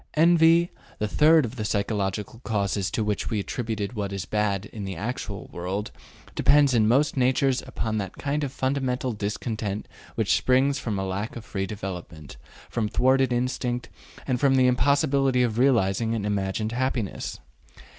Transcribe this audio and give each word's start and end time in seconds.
Envy, 0.15 0.71
the 0.97 1.07
third 1.07 1.45
of 1.45 1.57
the 1.57 1.63
psychological 1.63 2.39
causes 2.43 2.89
to 2.89 3.03
which 3.03 3.29
we 3.29 3.39
attributed 3.39 3.93
what 3.93 4.11
is 4.11 4.25
bad 4.25 4.65
in 4.73 4.83
the 4.83 4.95
actual 4.95 5.47
world, 5.53 5.91
depends 6.33 6.73
in 6.73 6.87
most 6.87 7.15
natures 7.15 7.61
upon 7.67 7.99
that 7.99 8.17
kind 8.17 8.43
of 8.43 8.51
fundamental 8.51 9.13
discontent 9.13 9.87
which 10.15 10.35
springs 10.35 10.79
from 10.79 10.97
a 10.97 11.05
lack 11.05 11.35
of 11.35 11.45
free 11.45 11.67
development, 11.67 12.35
from 12.67 12.89
thwarted 12.89 13.31
instinct, 13.31 13.89
and 14.25 14.39
from 14.39 14.55
the 14.55 14.65
impossibility 14.65 15.43
of 15.43 15.59
realizing 15.59 16.15
an 16.15 16.25
imagined 16.25 16.71
happiness. 16.71 17.39